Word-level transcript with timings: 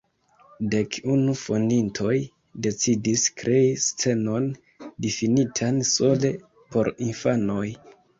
Dek 0.69 0.95
unu 1.15 1.33
fondintoj 1.41 2.15
decidis 2.67 3.25
krei 3.41 3.67
scenon 3.83 4.47
difinitan 5.07 5.77
sole 5.91 6.33
por 6.73 6.91
infanoj. 7.11 7.67